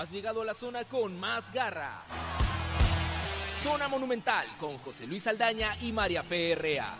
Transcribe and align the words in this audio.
Has 0.00 0.10
llegado 0.10 0.40
a 0.40 0.46
la 0.46 0.54
zona 0.54 0.84
con 0.86 1.20
más 1.20 1.52
garra. 1.52 2.00
Zona 3.62 3.86
Monumental 3.86 4.46
con 4.58 4.78
José 4.78 5.06
Luis 5.06 5.26
Aldaña 5.26 5.76
y 5.82 5.92
María 5.92 6.22
Ferrea. 6.22 6.94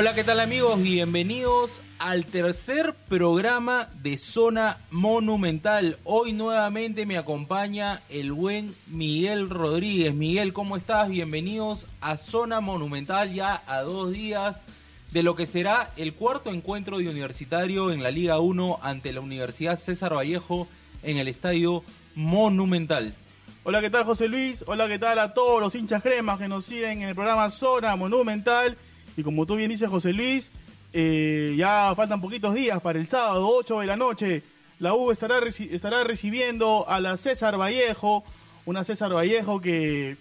Hola, 0.00 0.14
¿qué 0.14 0.22
tal 0.22 0.38
amigos? 0.38 0.80
Bienvenidos 0.80 1.80
al 1.98 2.24
tercer 2.24 2.94
programa 3.08 3.90
de 4.00 4.16
Zona 4.16 4.78
Monumental. 4.92 5.98
Hoy 6.04 6.32
nuevamente 6.32 7.04
me 7.04 7.18
acompaña 7.18 8.00
el 8.08 8.30
buen 8.30 8.76
Miguel 8.86 9.50
Rodríguez. 9.50 10.14
Miguel, 10.14 10.52
¿cómo 10.52 10.76
estás? 10.76 11.08
Bienvenidos 11.08 11.84
a 12.00 12.16
Zona 12.16 12.60
Monumental 12.60 13.34
ya 13.34 13.60
a 13.66 13.80
dos 13.80 14.12
días 14.12 14.62
de 15.10 15.24
lo 15.24 15.34
que 15.34 15.46
será 15.46 15.92
el 15.96 16.14
cuarto 16.14 16.50
encuentro 16.50 16.98
de 16.98 17.08
universitario 17.08 17.90
en 17.90 18.00
la 18.00 18.12
Liga 18.12 18.38
1 18.38 18.78
ante 18.80 19.12
la 19.12 19.20
Universidad 19.20 19.74
César 19.74 20.14
Vallejo 20.14 20.68
en 21.02 21.16
el 21.16 21.26
Estadio 21.26 21.82
Monumental. 22.14 23.16
Hola, 23.64 23.80
¿qué 23.80 23.90
tal 23.90 24.04
José 24.04 24.28
Luis? 24.28 24.62
Hola, 24.68 24.86
¿qué 24.86 25.00
tal 25.00 25.18
a 25.18 25.34
todos 25.34 25.60
los 25.60 25.74
hinchas 25.74 26.04
cremas 26.04 26.38
que 26.38 26.46
nos 26.46 26.66
siguen 26.66 27.02
en 27.02 27.08
el 27.08 27.14
programa 27.16 27.50
Zona 27.50 27.96
Monumental? 27.96 28.78
Y 29.18 29.24
como 29.24 29.46
tú 29.46 29.56
bien 29.56 29.68
dices, 29.68 29.90
José 29.90 30.12
Luis, 30.12 30.48
eh, 30.92 31.52
ya 31.58 31.92
faltan 31.96 32.20
poquitos 32.20 32.54
días 32.54 32.80
para 32.80 33.00
el 33.00 33.08
sábado, 33.08 33.48
8 33.48 33.80
de 33.80 33.86
la 33.86 33.96
noche. 33.96 34.44
La 34.78 34.94
U 34.94 35.10
estará, 35.10 35.40
estará 35.48 36.04
recibiendo 36.04 36.88
a 36.88 37.00
la 37.00 37.16
César 37.16 37.58
Vallejo, 37.60 38.22
una 38.64 38.84
César 38.84 39.12
Vallejo 39.12 39.60
que 39.60 40.16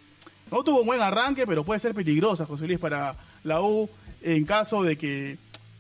no 0.50 0.64
tuvo 0.64 0.80
un 0.80 0.88
buen 0.88 1.00
arranque, 1.00 1.46
pero 1.46 1.64
puede 1.64 1.80
ser 1.80 1.94
peligrosa, 1.94 2.48
José 2.48 2.66
Luis, 2.66 2.80
para 2.80 3.16
la 3.44 3.62
U 3.62 3.88
en 4.24 4.46
caso 4.46 4.82
de 4.82 4.98
que 4.98 5.38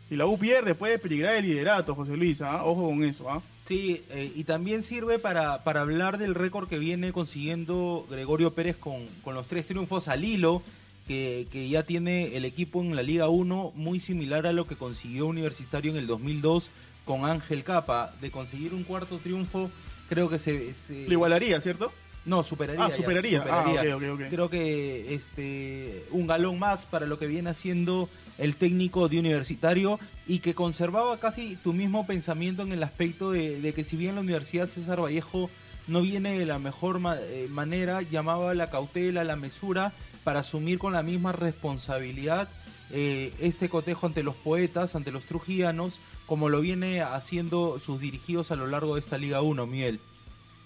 si 0.07 0.15
la 0.15 0.27
U 0.27 0.37
pierde 0.37 0.75
puede 0.75 0.99
peligrar 0.99 1.37
el 1.37 1.45
liderato, 1.45 1.95
José 1.95 2.15
Luis, 2.15 2.43
¿ah? 2.43 2.65
ojo 2.65 2.85
con 2.85 3.03
eso. 3.03 3.31
¿ah? 3.31 3.41
Sí, 3.67 4.03
eh, 4.11 4.31
y 4.35 4.43
también 4.43 4.83
sirve 4.83 5.17
para, 5.17 5.63
para 5.63 5.81
hablar 5.81 6.19
del 6.19 6.35
récord 6.35 6.69
que 6.69 6.77
viene 6.77 7.11
consiguiendo 7.13 8.05
Gregorio 8.11 8.53
Pérez 8.53 8.77
con, 8.77 9.07
con 9.23 9.33
los 9.33 9.47
tres 9.47 9.65
triunfos 9.65 10.07
al 10.07 10.23
hilo 10.23 10.61
que, 11.07 11.69
ya 11.69 11.83
tiene 11.83 12.35
el 12.35 12.45
equipo 12.45 12.81
en 12.81 12.95
la 12.95 13.03
Liga 13.03 13.29
1 13.29 13.71
muy 13.75 13.99
similar 13.99 14.45
a 14.45 14.53
lo 14.53 14.67
que 14.67 14.75
consiguió 14.75 15.25
Universitario 15.27 15.91
en 15.91 15.97
el 15.97 16.07
2002 16.07 16.69
con 17.05 17.25
Ángel 17.25 17.63
Capa. 17.63 18.13
De 18.21 18.29
conseguir 18.29 18.73
un 18.73 18.83
cuarto 18.83 19.17
triunfo, 19.17 19.71
creo 20.09 20.29
que 20.29 20.37
se... 20.37 20.73
Le 20.89 21.13
igualaría, 21.13 21.59
¿cierto? 21.61 21.91
No, 22.27 22.43
superaría. 22.43 22.85
Ah, 22.85 22.91
superaría. 22.91 23.45
Ah, 23.49 23.73
creo 24.29 24.49
que 24.49 25.13
este 25.13 26.03
un 26.11 26.27
galón 26.27 26.59
más 26.59 26.85
para 26.85 27.07
lo 27.07 27.17
que 27.17 27.25
viene 27.25 27.49
haciendo 27.49 28.09
el 28.37 28.57
técnico 28.57 29.07
de 29.07 29.17
Universitario 29.17 29.97
y 30.27 30.39
que 30.39 30.53
conservaba 30.53 31.17
casi 31.19 31.55
tu 31.55 31.71
mismo 31.71 32.05
pensamiento 32.05 32.63
en 32.63 32.73
el 32.73 32.83
aspecto 32.83 33.31
de, 33.31 33.73
que 33.73 33.83
si 33.85 33.95
bien 33.95 34.15
la 34.15 34.21
Universidad 34.21 34.67
César 34.67 35.01
Vallejo 35.01 35.49
no 35.87 36.01
viene 36.01 36.37
de 36.37 36.45
la 36.45 36.59
mejor 36.59 36.99
eh, 37.19 37.47
manera, 37.49 38.01
llamaba 38.01 38.53
la 38.53 38.69
cautela, 38.69 39.23
la 39.23 39.35
mesura 39.35 39.93
para 40.23 40.41
asumir 40.41 40.79
con 40.79 40.93
la 40.93 41.03
misma 41.03 41.31
responsabilidad 41.31 42.49
eh, 42.89 43.33
este 43.39 43.69
cotejo 43.69 44.07
ante 44.07 44.23
los 44.23 44.35
poetas, 44.35 44.95
ante 44.95 45.11
los 45.11 45.25
trujillanos, 45.25 45.99
como 46.25 46.49
lo 46.49 46.61
viene 46.61 47.01
haciendo 47.01 47.79
sus 47.79 47.99
dirigidos 47.99 48.51
a 48.51 48.55
lo 48.55 48.67
largo 48.67 48.95
de 48.95 49.01
esta 49.01 49.17
Liga 49.17 49.41
1, 49.41 49.67
Miel. 49.67 49.99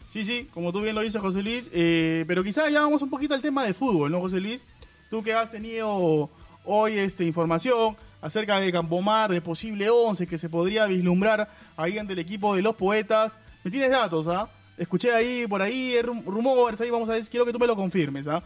Sí, 0.10 0.26
sí, 0.26 0.50
como 0.54 0.72
tú 0.72 0.82
bien 0.82 0.96
lo 0.96 1.02
dices, 1.02 1.22
José 1.22 1.42
Luis, 1.42 1.70
eh, 1.72 2.26
pero 2.28 2.44
quizás 2.44 2.72
ya 2.72 2.82
vamos 2.82 3.02
un 3.02 3.10
poquito 3.10 3.34
al 3.34 3.42
tema 3.42 3.66
de 3.66 3.74
fútbol, 3.74 4.12
¿no, 4.12 4.20
José 4.20 4.40
Luis? 4.40 4.64
Tú 5.10 5.24
que 5.24 5.34
has 5.34 5.52
tenido 5.52 6.30
hoy 6.66 6.94
este, 6.94 7.26
información 7.26 7.96
acerca 8.22 8.60
de 8.60 8.72
Campomar, 8.72 9.32
de 9.32 9.42
posible 9.42 9.90
11 9.90 10.28
que 10.28 10.38
se 10.38 10.50
podría 10.50 10.86
vislumbrar 10.86 11.50
ahí 11.78 11.98
ante 11.98 12.14
el 12.14 12.20
equipo 12.20 12.56
de 12.56 12.62
los 12.62 12.76
poetas, 12.76 13.40
me 13.64 13.72
tienes 13.72 13.90
datos, 13.90 14.28
¿ah? 14.28 14.50
Escuché 14.82 15.14
ahí, 15.14 15.46
por 15.46 15.62
ahí, 15.62 16.02
rumores, 16.02 16.82
ahí 16.82 16.90
vamos 16.90 17.08
a 17.08 17.14
ver, 17.14 17.24
quiero 17.30 17.46
que 17.46 17.54
tú 17.54 17.60
me 17.60 17.68
lo 17.68 17.76
confirmes, 17.76 18.28
¿ah? 18.28 18.42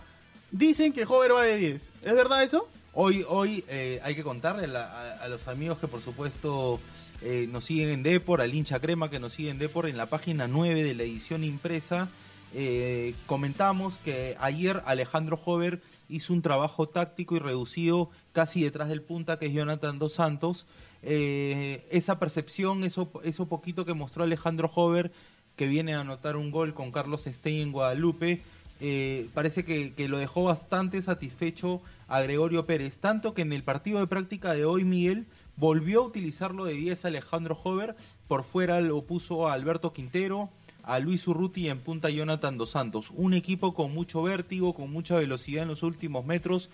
Dicen 0.52 0.92
que 0.92 1.06
Hover 1.06 1.34
va 1.34 1.44
de 1.44 1.56
10. 1.56 1.92
¿Es 2.04 2.14
verdad 2.14 2.44
eso? 2.44 2.68
Hoy, 2.92 3.26
hoy 3.26 3.64
eh, 3.70 4.02
hay 4.04 4.16
que 4.16 4.24
contarle 4.24 4.66
a, 4.78 5.26
los 5.30 5.48
amigos 5.48 5.80
que 5.80 5.88
por 5.88 6.02
supuesto 6.02 6.82
eh, 7.22 7.48
nos 7.50 7.64
siguen 7.64 7.88
en 7.88 8.04
Depor, 8.04 8.42
al 8.42 8.54
hincha 8.54 8.82
crema 8.82 9.10
que 9.10 9.18
nos 9.18 9.32
sigue 9.32 9.50
en 9.50 9.60
Depor, 9.60 9.88
en 9.88 9.96
la 9.96 10.08
página 10.08 10.46
9 10.46 10.84
de 10.84 10.94
la 10.94 11.04
edición 11.04 11.46
impresa. 11.46 12.10
Eh, 12.54 13.16
comentamos 13.28 13.96
que 14.04 14.36
ayer 14.42 14.84
Alejandro 14.88 15.40
Hover 15.42 15.82
hizo 16.10 16.34
un 16.34 16.42
trabajo 16.42 16.90
táctico 16.90 17.38
y 17.38 17.40
reducido 17.40 18.10
casi 18.34 18.62
detrás 18.62 18.90
del 18.90 19.02
punta 19.02 19.40
que 19.40 19.46
es 19.46 19.54
Jonathan 19.54 20.00
Dos 20.00 20.16
Santos. 20.16 20.66
esa 21.02 22.20
percepción, 22.20 22.84
eso, 22.84 23.10
eso 23.24 23.46
poquito 23.46 23.86
que 23.86 23.94
mostró 23.94 24.26
Alejandro 24.26 24.70
Hover, 24.76 25.14
que 25.56 25.68
viene 25.68 25.96
a 25.96 26.02
anotar 26.02 26.36
un 26.36 26.52
gol 26.52 26.74
con 26.74 26.92
Carlos 26.92 27.24
Stein 27.26 27.62
en 27.62 27.72
Guadalupe, 27.72 28.42
eh, 28.82 29.30
parece 29.34 29.64
que, 29.64 29.94
lo 30.10 30.18
dejó 30.18 30.44
bastante 30.44 31.02
satisfecho 31.02 31.82
a 32.08 32.22
Gregorio 32.22 32.66
Pérez, 32.66 32.98
tanto 32.98 33.34
que 33.34 33.42
en 33.42 33.54
el 33.54 33.64
partido 33.64 34.00
de 34.00 34.08
práctica 34.08 34.54
de 34.54 34.66
hoy 34.66 34.84
Miguel 34.84 35.26
volvió 35.56 36.02
a 36.02 36.08
utilizarlo 36.08 36.66
de 36.66 36.74
10 36.74 37.06
Alejandro 37.06 37.58
Hover, 37.64 37.96
por 38.28 38.44
fuera 38.44 38.82
lo 38.82 39.02
puso 39.04 39.48
a 39.48 39.54
Alberto 39.54 39.94
Quintero, 39.94 40.50
a 40.84 41.00
Luis 41.00 41.28
Urruti 41.28 41.62
y 41.62 41.70
en 41.70 41.80
punta 41.80 42.10
Jonathan 42.10 42.58
Dos 42.58 42.72
Santos, 42.72 43.12
un 43.16 43.34
equipo 43.34 43.74
con 43.74 43.94
mucho 43.94 44.22
vértigo, 44.24 44.74
con 44.74 44.92
mucha 44.92 45.18
velocidad 45.18 45.64
en 45.64 45.70
los 45.70 45.82
últimos 45.82 46.26
metros. 46.26 46.70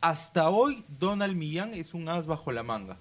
Hasta 0.00 0.48
hoy 0.48 0.84
Donald 0.98 1.36
Millán 1.36 1.72
es 1.74 1.94
un 1.94 2.08
as 2.08 2.26
bajo 2.26 2.52
la 2.52 2.62
manga. 2.62 2.96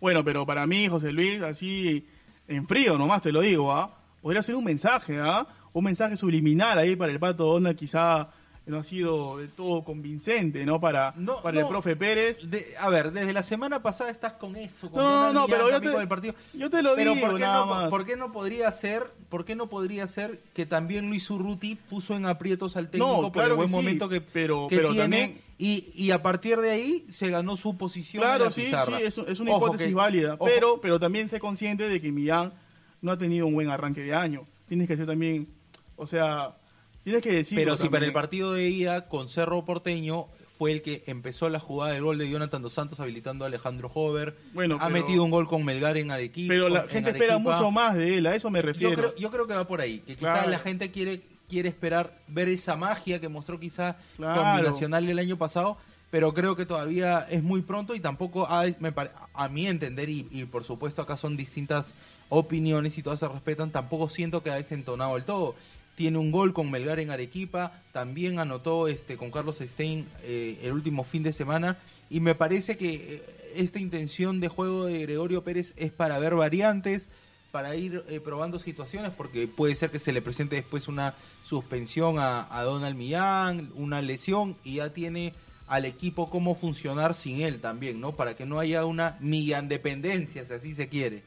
Bueno, 0.00 0.24
pero 0.24 0.44
para 0.44 0.66
mí, 0.66 0.88
José 0.88 1.12
Luis, 1.12 1.40
así 1.40 2.06
en 2.48 2.66
frío 2.66 2.98
nomás 2.98 3.22
te 3.22 3.32
lo 3.32 3.40
digo, 3.40 3.72
¿ah? 3.72 3.90
Podría 4.22 4.42
ser 4.42 4.54
un 4.54 4.64
mensaje, 4.64 5.18
¿ah? 5.20 5.46
un 5.72 5.84
mensaje 5.84 6.16
subliminal 6.16 6.78
ahí 6.78 6.96
para 6.96 7.12
el 7.12 7.18
Pato 7.18 7.48
Onda, 7.48 7.74
quizá 7.74 8.28
no 8.66 8.78
ha 8.78 8.84
sido 8.84 9.38
del 9.38 9.50
todo 9.50 9.84
convincente, 9.84 10.64
¿no? 10.64 10.80
Para, 10.80 11.14
para 11.42 11.60
el 11.60 11.66
profe 11.66 11.96
Pérez. 11.96 12.40
a 12.78 12.88
ver, 12.88 13.12
desde 13.12 13.32
la 13.32 13.42
semana 13.42 13.82
pasada 13.82 14.10
estás 14.10 14.34
con 14.34 14.56
eso, 14.56 14.90
con 14.90 15.02
no, 15.02 15.32
no, 15.32 15.46
pero 15.46 15.70
yo 15.70 15.80
te, 15.80 15.90
del 15.90 16.08
partido. 16.08 16.34
yo 16.54 16.70
te 16.70 16.82
lo 16.82 16.96
digo, 16.96 17.14
¿por 17.20 17.34
qué, 17.34 17.40
nada 17.40 17.60
no, 17.60 17.66
más. 17.66 17.90
¿por 17.90 18.06
qué 18.06 18.16
no 18.16 18.32
podría 18.32 18.70
ser, 18.72 19.10
por 19.28 19.44
qué 19.44 19.54
no 19.54 19.68
podría 19.68 20.06
ser 20.06 20.40
que 20.54 20.64
también 20.64 21.08
Luis 21.08 21.28
Urruti 21.28 21.74
puso 21.74 22.16
en 22.16 22.24
aprietos 22.24 22.76
al 22.76 22.88
técnico 22.88 23.30
por 23.32 23.44
el 23.44 23.52
buen 23.52 23.70
momento 23.70 24.08
que, 24.08 24.20
pero, 24.20 24.66
pero 24.70 24.92
tiene 24.92 25.02
también... 25.02 25.43
y, 25.58 25.92
y 25.94 26.10
a 26.10 26.22
partir 26.22 26.58
de 26.58 26.70
ahí 26.70 27.06
se 27.10 27.30
ganó 27.30 27.56
su 27.56 27.76
posición 27.76 28.22
Claro, 28.22 28.50
sí, 28.50 28.66
sí, 28.66 28.92
es, 29.02 29.18
es 29.18 29.40
una 29.40 29.56
hipótesis 29.56 29.94
válida, 29.94 30.36
pero, 30.38 30.80
pero 30.80 30.98
también 30.98 31.28
sé 31.28 31.40
consciente 31.40 31.88
de 31.88 32.00
que 32.00 32.10
Millán 32.10 32.52
no 33.00 33.12
ha 33.12 33.18
tenido 33.18 33.46
un 33.46 33.54
buen 33.54 33.70
arranque 33.70 34.00
de 34.00 34.14
año. 34.14 34.46
Tienes 34.66 34.88
que 34.88 34.96
ser 34.96 35.06
también 35.06 35.46
o 35.96 36.06
sea, 36.06 36.56
tienes 37.02 37.22
que 37.22 37.32
decir. 37.32 37.56
Pero 37.58 37.76
si 37.76 37.88
para 37.88 38.04
el 38.04 38.12
partido 38.12 38.52
de 38.52 38.68
ida 38.68 39.08
con 39.08 39.28
Cerro 39.28 39.64
Porteño 39.64 40.26
fue 40.46 40.72
el 40.72 40.82
que 40.82 41.02
empezó 41.06 41.48
la 41.48 41.58
jugada 41.58 41.94
del 41.94 42.04
gol 42.04 42.16
de 42.16 42.30
Jonathan 42.30 42.62
Dos 42.62 42.74
Santos 42.74 43.00
habilitando 43.00 43.44
a 43.44 43.48
Alejandro 43.48 43.90
Hover. 43.92 44.36
Bueno, 44.52 44.78
ha 44.80 44.88
metido 44.88 45.24
un 45.24 45.30
gol 45.30 45.46
con 45.46 45.64
Melgar 45.64 45.96
en 45.96 46.10
Arequipa. 46.12 46.52
Pero 46.52 46.68
la 46.68 46.86
gente 46.86 47.10
espera 47.10 47.38
mucho 47.38 47.70
más 47.70 47.96
de 47.96 48.18
él, 48.18 48.26
a 48.26 48.34
eso 48.34 48.50
me 48.50 48.62
refiero. 48.62 49.14
Yo 49.16 49.30
creo, 49.30 49.46
que 49.46 49.54
va 49.54 49.66
por 49.66 49.80
ahí, 49.80 49.98
que 50.00 50.16
quizás 50.16 50.48
la 50.48 50.58
gente 50.58 50.90
quiere 50.90 51.22
quiere 51.48 51.68
esperar 51.68 52.18
ver 52.28 52.48
esa 52.48 52.76
magia 52.76 53.20
que 53.20 53.28
mostró 53.28 53.58
quizá 53.58 53.96
combinacional 54.16 55.08
el 55.08 55.18
año 55.18 55.36
pasado, 55.36 55.76
pero 56.10 56.32
creo 56.32 56.54
que 56.54 56.66
todavía 56.66 57.26
es 57.28 57.42
muy 57.42 57.62
pronto 57.62 57.94
y 57.94 58.00
tampoco 58.00 58.46
a, 58.46 58.64
a 59.34 59.48
mi 59.48 59.66
entender 59.66 60.08
y, 60.08 60.28
y, 60.30 60.44
por 60.44 60.62
supuesto 60.62 61.02
acá 61.02 61.16
son 61.16 61.36
distintas 61.36 61.94
opiniones 62.28 62.96
y 62.98 63.02
todas 63.02 63.20
se 63.20 63.28
respetan, 63.28 63.70
tampoco 63.70 64.08
siento 64.08 64.42
que 64.42 64.50
ha 64.50 64.56
desentonado 64.56 65.14
del 65.14 65.24
todo. 65.24 65.54
Tiene 65.96 66.18
un 66.18 66.32
gol 66.32 66.52
con 66.52 66.70
Melgar 66.72 66.98
en 66.98 67.10
Arequipa, 67.10 67.80
también 67.92 68.40
anotó 68.40 68.88
este 68.88 69.16
con 69.16 69.30
Carlos 69.30 69.58
Stein 69.60 70.08
eh, 70.22 70.58
el 70.62 70.72
último 70.72 71.04
fin 71.04 71.22
de 71.22 71.32
semana 71.32 71.78
y 72.10 72.18
me 72.18 72.34
parece 72.34 72.76
que 72.76 72.94
eh, 72.94 73.52
esta 73.54 73.78
intención 73.78 74.40
de 74.40 74.48
juego 74.48 74.86
de 74.86 75.00
Gregorio 75.02 75.44
Pérez 75.44 75.72
es 75.76 75.92
para 75.92 76.18
ver 76.18 76.34
variantes, 76.34 77.08
para 77.54 77.76
ir 77.76 78.02
eh, 78.08 78.18
probando 78.18 78.58
situaciones, 78.58 79.12
porque 79.12 79.46
puede 79.46 79.76
ser 79.76 79.92
que 79.92 80.00
se 80.00 80.12
le 80.12 80.20
presente 80.20 80.56
después 80.56 80.88
una 80.88 81.14
suspensión 81.44 82.16
a, 82.18 82.48
Donald 82.64 82.96
Millán, 82.96 83.70
una 83.76 84.02
lesión 84.02 84.56
y 84.64 84.78
ya 84.78 84.92
tiene 84.92 85.34
al 85.68 85.84
equipo 85.84 86.28
cómo 86.30 86.56
funcionar 86.56 87.14
sin 87.14 87.42
él 87.42 87.60
también, 87.60 88.00
¿no? 88.00 88.16
Para 88.16 88.34
que 88.34 88.44
no 88.44 88.58
haya 88.58 88.84
una 88.84 89.16
Millán 89.20 89.68
dependencia, 89.68 90.44
si 90.44 90.52
así 90.52 90.74
se 90.74 90.88
quiere. 90.88 91.22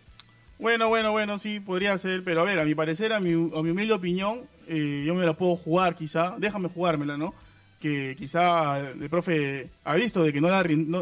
Bueno, 0.60 0.90
bueno, 0.90 1.14
bueno, 1.14 1.40
sí, 1.40 1.62
podría 1.62 1.98
ser, 1.98 2.26
pero 2.26 2.42
a 2.42 2.44
ver, 2.44 2.60
a 2.60 2.66
mi 2.66 2.76
parecer, 2.76 3.14
a 3.14 3.22
mi, 3.22 3.32
a 3.32 3.62
mi 3.64 3.70
humilde 3.70 3.94
opinión, 3.94 4.42
eh, 4.68 5.06
yo 5.08 5.16
me 5.16 5.26
la 5.26 5.32
puedo 5.32 5.56
jugar 5.56 5.96
quizá, 5.96 6.36
déjame 6.38 6.68
jugármela, 6.68 7.16
¿no? 7.16 7.34
Que 7.80 8.18
quizá 8.18 8.80
el 8.80 9.10
profe 9.10 9.70
ha 9.86 9.96
visto 9.96 10.22
de 10.24 10.34
que 10.34 10.42
no, 10.42 10.50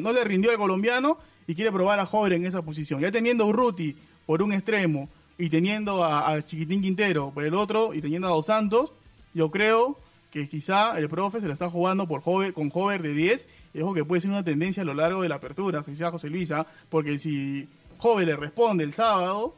no, 0.01 0.13
le 0.13 0.24
rindió 0.24 0.51
al 0.51 0.57
colombiano 0.57 1.18
y 1.48 1.56
quiere 1.56 1.72
probar 1.72 2.00
a 2.00 2.06
Jover 2.06 2.33
en 2.33 2.45
esa 2.45 2.62
posición. 2.62 3.01
Ya 3.01 3.12
teniendo 3.12 3.48
Urruti 3.48 3.95
por 4.25 4.42
un 4.42 4.54
extremo, 4.54 5.10
y 5.38 5.50
teniendo 5.50 6.04
a, 6.04 6.42
Chiquitín 6.45 6.81
Quintero 6.81 7.31
por 7.31 7.44
el 7.44 7.54
otro 7.54 7.94
y 7.94 8.01
teniendo 8.01 8.27
a 8.27 8.31
Dos 8.31 8.45
Santos, 8.45 8.94
yo 9.33 9.51
creo 9.51 9.98
que 10.31 10.48
quizá 10.48 10.98
el 10.98 11.10
profe 11.10 11.39
se 11.39 11.48
la 11.48 11.54
está 11.54 11.69
jugando 11.69 12.07
por 12.07 12.22
Hover, 12.24 12.54
con 12.54 12.72
Hover 12.74 13.01
de 13.01 13.13
10 13.13 13.48
y 13.74 13.81
ojo 13.81 13.94
que 13.94 14.06
puede 14.06 14.22
ser 14.22 14.31
una 14.31 14.44
tendencia 14.44 14.83
a 14.83 14.86
lo 14.86 14.94
largo 14.94 15.22
de 15.22 15.30
la 15.30 15.36
apertura, 15.36 15.83
quizá 15.83 16.12
José 16.12 16.30
Luisa, 16.30 16.66
porque 16.89 17.19
si 17.19 17.68
Hover 18.00 18.25
le 18.25 18.36
responde 18.36 18.83
el 18.83 18.94
sábado, 18.94 19.56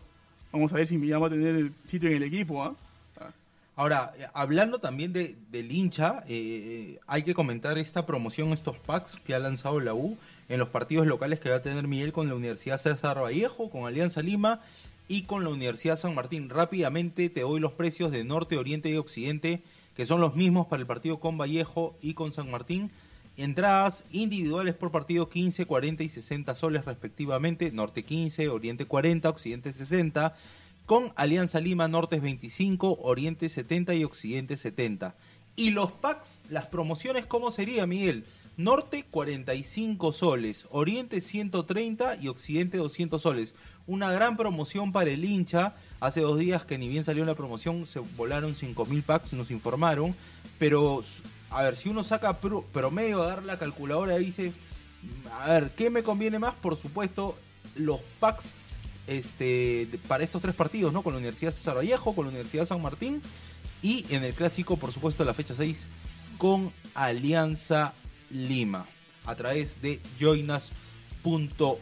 vamos 0.51 0.71
a 0.73 0.77
ver 0.77 0.87
si 0.87 0.97
Millán 0.97 1.21
va 1.21 1.27
a 1.27 1.31
tener 1.31 1.55
el 1.55 1.73
sitio 1.85 2.09
en 2.09 2.15
el 2.15 2.23
equipo. 2.23 2.63
¿ah? 2.63 2.75
Ahora, 3.75 4.13
eh, 4.17 4.25
hablando 4.33 4.79
también 4.79 5.13
de, 5.13 5.35
del 5.51 5.71
hincha, 5.71 6.23
eh, 6.27 6.99
hay 7.05 7.21
que 7.21 7.35
comentar 7.35 7.77
esta 7.77 8.07
promoción, 8.07 8.51
estos 8.53 8.77
packs 8.79 9.19
que 9.23 9.35
ha 9.35 9.39
lanzado 9.39 9.79
la 9.79 9.93
U 9.93 10.17
en 10.49 10.59
los 10.59 10.69
partidos 10.69 11.07
locales 11.07 11.39
que 11.39 11.49
va 11.49 11.57
a 11.57 11.61
tener 11.61 11.87
Miguel 11.87 12.13
con 12.13 12.27
la 12.27 12.35
Universidad 12.35 12.77
César 12.77 13.21
Vallejo, 13.21 13.69
con 13.69 13.85
Alianza 13.85 14.21
Lima 14.21 14.61
y 15.07 15.23
con 15.23 15.43
la 15.43 15.49
Universidad 15.49 15.97
San 15.97 16.15
Martín. 16.15 16.49
Rápidamente 16.49 17.29
te 17.29 17.41
doy 17.41 17.59
los 17.59 17.73
precios 17.73 18.11
de 18.11 18.23
norte, 18.23 18.57
oriente 18.57 18.89
y 18.89 18.97
occidente, 18.97 19.63
que 19.95 20.05
son 20.05 20.21
los 20.21 20.35
mismos 20.35 20.67
para 20.67 20.81
el 20.81 20.87
partido 20.87 21.19
con 21.19 21.37
Vallejo 21.37 21.97
y 22.01 22.13
con 22.13 22.31
San 22.31 22.49
Martín. 22.51 22.91
Entradas 23.35 24.03
individuales 24.11 24.73
por 24.73 24.91
partido 24.91 25.29
15, 25.29 25.65
40 25.65 26.03
y 26.03 26.09
60 26.09 26.55
soles 26.55 26.85
respectivamente, 26.85 27.71
norte 27.71 28.03
15, 28.03 28.49
oriente 28.49 28.85
40, 28.85 29.29
occidente 29.29 29.71
60 29.73 30.33
con 30.87 31.11
Alianza 31.17 31.59
Lima 31.59 31.89
Norte 31.89 32.15
es 32.15 32.21
25, 32.21 32.99
Oriente 33.01 33.49
70 33.49 33.93
y 33.95 34.05
Occidente 34.05 34.55
70. 34.55 35.15
Y 35.57 35.71
los 35.71 35.91
packs, 35.91 36.39
las 36.49 36.67
promociones, 36.67 37.25
¿cómo 37.25 37.51
sería, 37.51 37.85
Miguel? 37.85 38.23
Norte 38.57 39.05
45 39.09 40.11
soles, 40.11 40.65
Oriente 40.71 41.21
130 41.21 42.17
y 42.17 42.27
Occidente 42.27 42.77
200 42.77 43.21
soles. 43.21 43.53
Una 43.85 44.11
gran 44.11 44.35
promoción 44.35 44.91
para 44.91 45.11
el 45.11 45.23
hincha. 45.23 45.75
Hace 45.99 46.21
dos 46.21 46.39
días 46.39 46.65
que 46.65 46.77
ni 46.77 46.87
bien 46.87 47.03
salió 47.03 47.23
la 47.23 47.35
promoción, 47.35 47.85
se 47.85 47.99
volaron 48.17 48.55
5.000 48.55 49.03
packs, 49.03 49.33
nos 49.33 49.51
informaron. 49.51 50.15
Pero, 50.57 51.03
a 51.51 51.61
ver, 51.63 51.75
si 51.75 51.89
uno 51.89 52.03
saca 52.03 52.37
pro- 52.37 52.63
promedio 52.73 53.21
a 53.21 53.27
dar 53.27 53.43
la 53.43 53.59
calculadora 53.59 54.17
dice, 54.17 54.51
a 55.39 55.49
ver, 55.51 55.71
¿qué 55.75 55.89
me 55.91 56.01
conviene 56.03 56.39
más? 56.39 56.55
Por 56.55 56.81
supuesto, 56.81 57.37
los 57.75 58.01
packs 58.19 58.55
este, 59.05 59.87
para 60.07 60.23
estos 60.23 60.41
tres 60.41 60.55
partidos, 60.55 60.91
¿no? 60.91 61.03
Con 61.03 61.13
la 61.13 61.19
Universidad 61.19 61.51
César 61.53 61.77
Vallejo, 61.77 62.13
con 62.15 62.25
la 62.25 62.31
Universidad 62.31 62.65
San 62.65 62.81
Martín 62.81 63.21
y 63.83 64.03
en 64.09 64.23
el 64.23 64.33
clásico, 64.33 64.77
por 64.77 64.91
supuesto, 64.91 65.23
la 65.23 65.33
fecha 65.35 65.53
6 65.55 65.85
con 66.39 66.71
Alianza 66.95 67.93
Lima 68.29 68.85
a 69.27 69.35
través 69.35 69.79
de 69.81 69.99
joinas.com. 70.19 71.77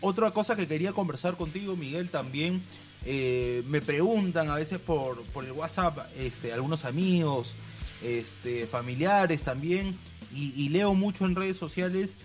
Otra 0.00 0.30
cosa 0.32 0.56
que 0.56 0.66
quería 0.66 0.92
conversar 0.92 1.36
contigo, 1.36 1.76
Miguel, 1.76 2.10
también 2.10 2.62
eh, 3.04 3.62
me 3.68 3.82
preguntan 3.82 4.48
a 4.48 4.56
veces 4.56 4.78
por, 4.78 5.22
por 5.24 5.44
el 5.44 5.52
WhatsApp 5.52 5.98
este, 6.16 6.52
algunos 6.54 6.86
amigos, 6.86 7.54
este, 8.02 8.66
familiares 8.66 9.42
también, 9.42 9.96
y, 10.34 10.68
leo 10.70 10.94
mucho 10.94 11.26
en 11.26 11.36
redes 11.36 11.56
sociales 11.56 12.16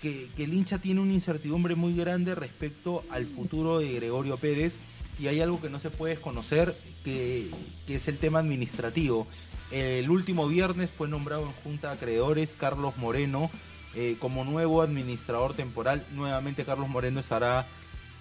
que, 0.00 0.28
que 0.36 0.44
el 0.44 0.54
hincha 0.54 0.78
tiene 0.78 1.00
una 1.00 1.12
incertidumbre 1.12 1.74
muy 1.74 1.96
grande 1.96 2.36
respecto 2.36 3.02
al 3.10 3.26
futuro 3.26 3.80
de 3.80 3.92
Gregorio 3.94 4.36
Pérez 4.36 4.78
y 5.18 5.26
hay 5.26 5.40
algo 5.40 5.60
que 5.60 5.68
no 5.68 5.80
se 5.80 5.90
puede 5.90 6.14
desconocer 6.14 6.76
que 7.02 7.50
es 7.88 8.06
el 8.06 8.18
tema 8.18 8.38
administrativo. 8.38 9.26
El 9.70 10.08
último 10.10 10.46
viernes 10.46 10.90
fue 10.90 11.08
nombrado 11.08 11.42
en 11.42 11.52
Junta 11.52 11.88
de 11.88 11.94
Acreedores 11.94 12.56
Carlos 12.58 12.96
Moreno 12.96 13.50
eh, 13.94 14.16
como 14.20 14.44
nuevo 14.44 14.82
administrador 14.82 15.54
temporal. 15.54 16.04
Nuevamente 16.12 16.64
Carlos 16.64 16.88
Moreno 16.88 17.18
estará 17.18 17.66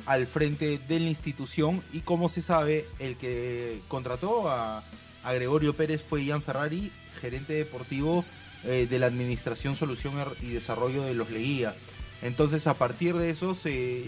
al 0.06 0.26
frente 0.26 0.80
de 0.80 1.00
la 1.00 1.10
institución 1.10 1.84
y 1.94 2.00
como 2.00 2.30
se 2.30 2.42
sabe, 2.42 2.88
el 3.00 3.18
que 3.18 3.82
contrató 3.88 4.50
a, 4.50 4.84
Gregorio 5.26 5.76
Pérez 5.76 6.04
fue 6.04 6.24
Ian 6.24 6.44
Ferrari, 6.44 6.92
gerente 7.20 7.54
deportivo 7.54 8.24
eh, 8.64 8.88
de 8.88 9.00
la 9.00 9.08
Administración 9.08 9.76
Solución 9.76 10.14
y 10.42 10.48
Desarrollo 10.52 11.04
de 11.04 11.16
los 11.16 11.32
Leguía. 11.32 11.76
Entonces 12.22 12.68
a 12.68 12.76
partir 12.76 13.16
de 13.16 13.32
eso 13.32 13.56
se, 13.56 14.06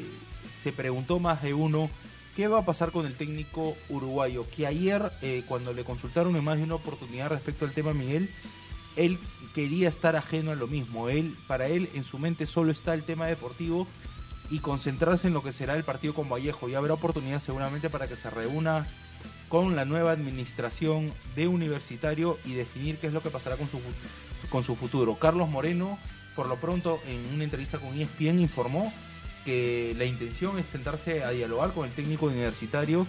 se 0.62 0.72
preguntó 0.72 1.20
más 1.20 1.42
de 1.42 1.54
uno 1.54 1.90
qué 2.38 2.48
va 2.48 2.60
a 2.60 2.66
pasar 2.66 2.92
con 2.92 3.08
el 3.08 3.16
técnico 3.16 3.76
uruguayo, 3.90 4.46
que 4.56 4.68
ayer 4.68 5.12
eh, 5.24 5.44
cuando 5.48 5.74
le 5.74 5.84
consultaron 5.84 6.36
en 6.36 6.44
más 6.44 6.58
de 6.58 6.66
una 6.66 6.76
oportunidad 6.76 7.30
respecto 7.30 7.66
al 7.66 7.72
tema 7.72 7.96
Miguel, 7.96 8.30
él 8.96 9.18
quería 9.56 9.90
estar 9.90 10.16
ajeno 10.16 10.52
a 10.52 10.56
lo 10.56 10.68
mismo. 10.68 11.10
Él, 11.10 11.36
para 11.48 11.66
él, 11.66 11.90
en 11.96 12.04
su 12.04 12.20
mente 12.20 12.46
solo 12.46 12.72
está 12.72 12.94
el 12.94 13.02
tema 13.02 13.26
deportivo 13.26 13.88
y 14.52 14.60
concentrarse 14.60 15.28
en 15.28 15.34
lo 15.34 15.42
que 15.42 15.52
será 15.52 15.76
el 15.76 15.84
partido 15.84 16.14
con 16.14 16.30
Vallejo. 16.30 16.70
Y 16.70 16.76
habrá 16.76 16.94
oportunidad 16.94 17.42
seguramente 17.42 17.90
para 17.90 18.08
que 18.08 18.16
se 18.16 18.30
reúna 18.30 18.86
con 19.50 19.76
la 19.76 19.86
nueva 19.86 20.12
administración 20.12 21.12
de 21.36 21.48
Universitario 21.48 22.38
y 22.46 22.54
definir 22.54 22.98
qué 23.00 23.08
es 23.08 23.14
lo 23.14 23.24
que 23.24 23.32
pasará 23.32 23.58
con 23.58 23.68
su, 23.68 23.80
con 24.52 24.64
su 24.64 24.76
futuro. 24.76 25.16
Carlos 25.16 25.50
Moreno, 25.50 25.98
por 26.36 26.48
lo 26.48 26.58
pronto, 26.58 27.00
en 27.08 27.34
una 27.34 27.46
entrevista 27.46 27.80
con 27.80 28.00
ESPN, 28.00 28.40
informó 28.40 28.94
que 29.48 29.96
la 29.98 30.04
intención 30.04 30.60
es 30.60 30.66
sentarse 30.66 31.24
a 31.24 31.30
dialogar 31.30 31.72
con 31.72 31.86
el 31.86 31.94
técnico 31.94 32.26
universitario 32.26 33.08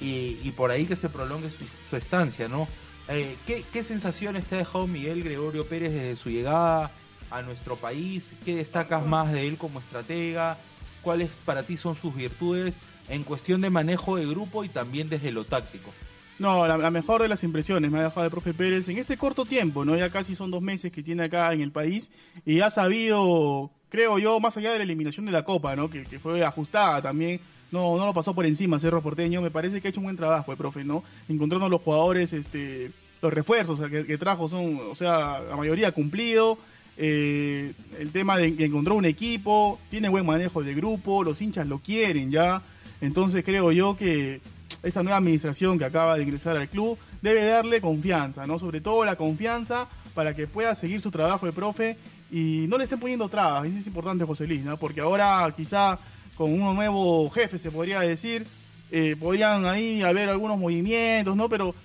y, 0.00 0.50
por 0.52 0.70
ahí 0.70 0.86
que 0.86 0.96
se 0.96 1.10
prolongue 1.10 1.50
su, 1.50 1.94
estancia, 1.94 2.48
¿no? 2.48 2.66
Eh, 3.08 3.36
¿qué, 3.46 3.62
¿Qué 3.70 3.82
sensaciones 3.82 4.46
te 4.46 4.54
ha 4.54 4.58
dejado 4.58 4.86
Miguel 4.86 5.22
Gregorio 5.22 5.66
Pérez 5.66 5.92
desde 5.92 6.16
su 6.16 6.30
llegada 6.30 6.90
a 7.30 7.42
nuestro 7.42 7.76
país? 7.76 8.32
¿Qué 8.46 8.56
destacas 8.56 9.04
más 9.04 9.30
de 9.30 9.46
él 9.46 9.58
como 9.58 9.78
estratega? 9.78 10.56
¿Cuáles 11.02 11.28
para 11.44 11.64
ti 11.64 11.76
son 11.76 11.94
sus 11.94 12.16
virtudes 12.16 12.76
en 13.10 13.22
cuestión 13.22 13.60
de 13.60 13.68
manejo 13.68 14.16
de 14.16 14.26
grupo 14.26 14.64
y 14.64 14.70
también 14.70 15.10
desde 15.10 15.32
lo 15.32 15.44
táctico? 15.44 15.92
No, 16.38 16.66
la, 16.66 16.78
la 16.78 16.90
mejor 16.90 17.20
de 17.20 17.28
las 17.28 17.44
impresiones 17.44 17.90
me 17.90 17.98
ha 17.98 18.04
dejado 18.04 18.24
el 18.24 18.30
profe 18.30 18.54
Pérez 18.54 18.88
en 18.88 18.96
este 18.96 19.18
corto 19.18 19.44
tiempo, 19.44 19.84
¿no? 19.84 19.98
Ya 19.98 20.08
casi 20.08 20.34
son 20.34 20.50
dos 20.50 20.62
meses 20.62 20.90
que 20.90 21.02
tiene 21.02 21.24
acá 21.24 21.52
en 21.52 21.60
el 21.60 21.72
país 21.72 22.10
y 22.46 22.60
ha 22.60 22.70
sabido, 22.70 23.70
creo 23.94 24.18
yo, 24.18 24.40
más 24.40 24.56
allá 24.56 24.72
de 24.72 24.78
la 24.78 24.82
eliminación 24.82 25.24
de 25.24 25.30
la 25.30 25.44
Copa, 25.44 25.76
¿no? 25.76 25.88
Que, 25.88 26.18
fue 26.18 26.44
ajustada 26.44 27.00
también, 27.00 27.38
no, 27.70 27.96
no 27.96 28.06
lo 28.06 28.12
pasó 28.12 28.34
por 28.34 28.44
encima 28.44 28.80
Cerro 28.80 29.00
Porteño, 29.00 29.40
me 29.40 29.52
parece 29.52 29.80
que 29.80 29.86
ha 29.86 29.90
hecho 29.90 30.00
un 30.00 30.06
buen 30.06 30.16
trabajo 30.16 30.50
el 30.50 30.58
profe, 30.58 30.82
¿no? 30.82 31.04
Encontrando 31.28 31.68
los 31.68 31.80
jugadores, 31.80 32.32
este, 32.32 32.90
los 33.22 33.32
refuerzos 33.32 33.80
que, 33.88 34.18
trajo 34.18 34.48
son, 34.48 34.80
o 34.90 34.96
sea, 34.96 35.38
la 35.48 35.54
mayoría 35.54 35.92
cumplido. 35.92 36.58
eh, 36.96 37.72
el 38.00 38.10
tema 38.10 38.36
de 38.36 38.56
que 38.56 38.64
encontró 38.64 38.96
un 38.96 39.04
equipo, 39.04 39.78
tiene 39.90 40.08
buen 40.08 40.26
manejo 40.26 40.64
de 40.64 40.74
grupo, 40.74 41.22
los 41.22 41.40
hinchas 41.40 41.68
lo 41.68 41.78
quieren 41.78 42.32
ya. 42.32 42.62
Entonces 43.00 43.44
creo 43.44 43.70
yo 43.70 43.96
que 43.96 44.40
esta 44.82 45.04
nueva 45.04 45.18
administración 45.18 45.78
que 45.78 45.84
acaba 45.84 46.16
de 46.16 46.24
ingresar 46.24 46.56
al 46.56 46.68
club 46.68 46.98
debe 47.22 47.44
darle 47.44 47.80
confianza, 47.80 48.44
¿no? 48.44 48.58
Sobre 48.58 48.80
todo 48.80 49.04
la 49.04 49.14
confianza 49.14 49.86
para 50.14 50.34
que 50.34 50.48
pueda 50.48 50.74
seguir 50.74 51.00
su 51.00 51.12
trabajo 51.12 51.46
de 51.46 51.52
profe 51.52 51.96
y 52.34 52.66
no 52.66 52.78
le 52.78 52.84
estén 52.84 52.98
poniendo 52.98 53.28
trabas. 53.28 53.68
Eso 53.68 53.78
es 53.78 53.86
importante, 53.86 54.24
José 54.24 54.48
Luis, 54.48 54.64
¿no? 54.64 54.76
Porque 54.76 55.00
ahora 55.00 55.54
quizá 55.56 56.00
con 56.36 56.52
un 56.52 56.74
nuevo 56.74 57.30
jefe, 57.30 57.60
se 57.60 57.70
podría 57.70 58.00
decir, 58.00 58.44
eh, 58.90 59.14
podrían 59.14 59.66
ahí 59.66 60.02
haber 60.02 60.28
algunos 60.28 60.58
movimientos, 60.58 61.36
¿no? 61.36 61.48
Pero 61.48 61.76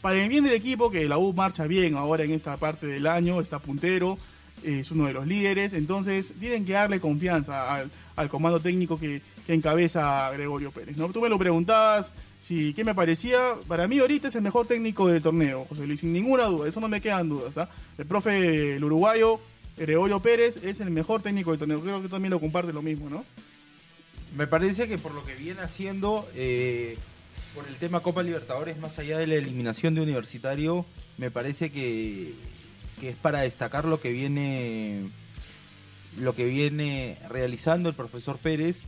para 0.00 0.22
el 0.22 0.28
bien 0.28 0.44
del 0.44 0.52
equipo, 0.52 0.92
que 0.92 1.08
la 1.08 1.18
U 1.18 1.32
marcha 1.32 1.66
bien 1.66 1.96
ahora 1.96 2.22
en 2.22 2.30
esta 2.30 2.56
parte 2.56 2.86
del 2.86 3.08
año, 3.08 3.40
está 3.40 3.58
puntero, 3.58 4.16
eh, 4.62 4.78
es 4.82 4.92
uno 4.92 5.06
de 5.06 5.12
los 5.12 5.26
líderes, 5.26 5.72
entonces 5.72 6.34
tienen 6.38 6.64
que 6.64 6.74
darle 6.74 7.00
confianza 7.00 7.74
al, 7.74 7.90
al 8.14 8.28
comando 8.28 8.60
técnico 8.60 8.98
que, 8.98 9.22
encabeza 9.48 10.28
Gregorio 10.32 10.72
Pérez. 10.72 10.96
¿no? 10.96 11.08
Tú 11.10 11.20
me 11.20 11.28
lo 11.28 11.38
preguntabas 11.38 12.12
si 12.40 12.74
qué 12.74 12.82
me 12.82 12.96
parecía, 12.96 13.38
para 13.68 13.86
mí 13.86 14.00
ahorita 14.00 14.26
es 14.26 14.34
el 14.34 14.42
mejor 14.42 14.66
técnico 14.66 15.06
del 15.06 15.22
torneo, 15.22 15.66
José 15.68 15.86
Luis, 15.86 16.00
sin 16.00 16.12
ninguna 16.12 16.46
duda, 16.46 16.68
eso 16.68 16.80
no 16.80 16.88
me 16.88 17.00
quedan 17.00 17.28
dudas. 17.28 17.56
¿ah? 17.56 17.68
El 17.96 18.06
profe, 18.06 18.74
el 18.74 18.82
uruguayo, 18.82 19.38
Gregorio 19.76 20.20
Pérez, 20.20 20.58
es 20.62 20.80
el 20.80 20.90
mejor 20.90 21.22
técnico 21.22 21.50
del 21.50 21.58
torneo, 21.58 21.80
creo 21.80 22.02
que 22.02 22.08
también 22.08 22.30
lo 22.30 22.40
comparte 22.40 22.72
lo 22.72 22.82
mismo, 22.82 23.10
¿no? 23.10 23.24
Me 24.34 24.46
parece 24.46 24.88
que 24.88 24.98
por 24.98 25.12
lo 25.12 25.24
que 25.24 25.34
viene 25.34 25.60
haciendo, 25.60 26.28
eh, 26.34 26.96
por 27.54 27.66
el 27.68 27.76
tema 27.76 28.00
Copa 28.00 28.22
Libertadores, 28.22 28.78
más 28.78 28.98
allá 28.98 29.18
de 29.18 29.26
la 29.26 29.34
eliminación 29.34 29.94
de 29.94 30.00
Universitario, 30.00 30.86
me 31.18 31.30
parece 31.30 31.70
que, 31.70 32.34
es 33.02 33.16
para 33.16 33.40
destacar 33.40 33.84
lo 33.84 34.00
que 34.00 34.10
viene 34.10 35.10
lo 36.18 36.34
que 36.34 36.46
viene 36.46 37.18
realizando 37.28 37.90
el 37.90 37.94
profesor 37.94 38.38
Pérez. 38.38 38.82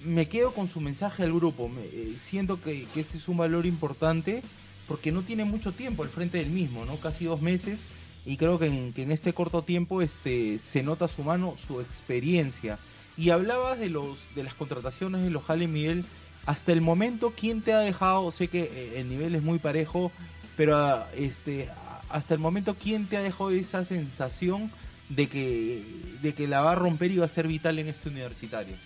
Me 0.00 0.26
quedo 0.28 0.52
con 0.52 0.68
su 0.68 0.80
mensaje 0.80 1.22
al 1.22 1.32
grupo. 1.32 1.70
Eh, 1.78 2.16
siento 2.18 2.60
que, 2.60 2.84
que 2.92 3.00
ese 3.00 3.18
es 3.18 3.28
un 3.28 3.36
valor 3.36 3.64
importante 3.64 4.42
porque 4.88 5.12
no 5.12 5.22
tiene 5.22 5.44
mucho 5.44 5.70
tiempo 5.70 6.02
al 6.02 6.08
frente 6.08 6.38
del 6.38 6.50
mismo, 6.50 6.84
¿no? 6.84 6.96
Casi 6.96 7.26
dos 7.26 7.40
meses. 7.40 7.78
Y 8.24 8.36
creo 8.36 8.58
que 8.58 8.66
en, 8.66 8.92
que 8.92 9.02
en 9.02 9.10
este 9.10 9.32
corto 9.32 9.62
tiempo 9.62 10.00
este, 10.02 10.58
se 10.58 10.82
nota 10.82 11.08
su 11.08 11.22
mano, 11.24 11.56
su 11.66 11.80
experiencia. 11.80 12.78
Y 13.16 13.30
hablabas 13.30 13.78
de 13.78 13.88
los 13.90 14.20
de 14.34 14.44
las 14.44 14.54
contrataciones 14.54 15.22
de 15.22 15.30
los 15.30 15.44
Jale 15.44 15.66
Miguel. 15.66 16.04
Hasta 16.46 16.72
el 16.72 16.80
momento, 16.80 17.32
¿quién 17.38 17.62
te 17.62 17.72
ha 17.72 17.78
dejado? 17.78 18.30
Sé 18.32 18.48
que 18.48 18.62
eh, 18.62 19.00
el 19.00 19.08
nivel 19.08 19.34
es 19.34 19.42
muy 19.42 19.58
parejo, 19.58 20.10
pero 20.56 21.04
este 21.16 21.68
hasta 22.08 22.34
el 22.34 22.40
momento, 22.40 22.74
¿quién 22.74 23.06
te 23.06 23.16
ha 23.16 23.22
dejado 23.22 23.50
esa 23.50 23.84
sensación 23.84 24.70
de 25.08 25.26
que, 25.28 25.82
de 26.20 26.34
que 26.34 26.46
la 26.46 26.60
va 26.60 26.72
a 26.72 26.74
romper 26.74 27.10
y 27.10 27.18
va 27.18 27.24
a 27.26 27.28
ser 27.28 27.46
vital 27.48 27.78
en 27.78 27.88
este 27.88 28.08
universitario? 28.08 28.76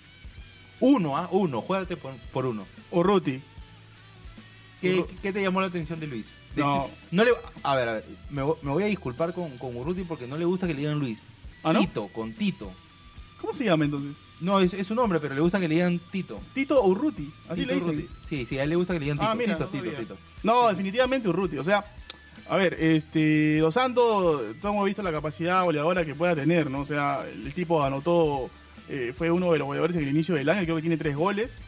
Uno, 0.80 1.16
¿ah? 1.16 1.28
Uno, 1.32 1.62
juégate 1.62 1.96
por, 1.96 2.14
por 2.32 2.46
uno. 2.46 2.66
Urruti. 2.90 3.40
¿Qué, 4.80 4.98
Urru- 4.98 5.08
qué 5.22 5.32
te 5.32 5.42
llamó 5.42 5.60
la 5.60 5.68
atención 5.68 5.98
de 5.98 6.06
Luis? 6.06 6.26
No. 6.60 6.88
no 7.10 7.24
le, 7.24 7.32
a 7.62 7.74
ver, 7.76 7.88
a 7.88 7.92
ver, 7.94 8.04
me, 8.30 8.42
vo- 8.42 8.56
me 8.62 8.70
voy 8.72 8.82
a 8.84 8.86
disculpar 8.86 9.32
con, 9.34 9.56
con 9.58 9.76
Urruti 9.76 10.02
porque 10.04 10.26
no 10.26 10.36
le 10.36 10.44
gusta 10.44 10.66
que 10.66 10.74
le 10.74 10.80
digan 10.80 10.98
Luis. 10.98 11.22
¿Ah, 11.62 11.72
no? 11.72 11.80
Tito, 11.80 12.08
con 12.08 12.32
Tito. 12.32 12.72
¿Cómo 13.40 13.52
se 13.52 13.64
llama 13.64 13.84
entonces? 13.84 14.12
No, 14.40 14.60
es, 14.60 14.74
es 14.74 14.90
un 14.90 14.96
nombre, 14.96 15.18
pero 15.20 15.34
le 15.34 15.40
gusta 15.40 15.58
que 15.60 15.68
le 15.68 15.74
digan 15.76 15.98
Tito. 16.10 16.40
Tito 16.54 16.82
Urruti. 16.84 17.30
Así 17.48 17.62
Tito 17.62 17.68
le 17.68 17.74
dicen. 17.74 17.90
Urruti. 17.98 18.08
Sí, 18.28 18.46
sí, 18.46 18.58
a 18.58 18.64
él 18.64 18.70
le 18.70 18.76
gusta 18.76 18.92
que 18.94 19.00
le 19.00 19.04
digan 19.06 19.18
Tito. 19.18 19.30
Ah, 19.30 19.34
mira, 19.34 19.54
Tito, 19.56 19.64
no 19.64 19.70
Tito, 19.70 19.84
sabía. 19.84 19.98
Tito. 19.98 20.16
No, 20.42 20.68
definitivamente 20.68 21.28
Urruti. 21.28 21.58
O 21.58 21.64
sea, 21.64 21.84
a 22.48 22.56
ver, 22.56 22.74
este, 22.80 23.58
Los 23.60 23.74
Santos, 23.74 24.42
todos 24.60 24.74
hemos 24.74 24.86
visto 24.86 25.02
la 25.02 25.10
capacidad 25.12 25.64
goleadora 25.64 26.04
que 26.04 26.14
pueda 26.14 26.34
tener, 26.34 26.70
¿no? 26.70 26.80
O 26.80 26.84
sea, 26.84 27.24
el 27.26 27.52
tipo 27.54 27.82
anotó, 27.82 28.48
eh, 28.88 29.12
fue 29.16 29.30
uno 29.30 29.50
de 29.52 29.58
los 29.58 29.66
goleadores 29.66 29.96
en 29.96 30.02
el 30.02 30.08
inicio 30.10 30.34
del 30.34 30.48
año, 30.48 30.62
creo 30.64 30.76
que 30.76 30.82
tiene 30.82 30.96
tres 30.96 31.16
goles. 31.16 31.58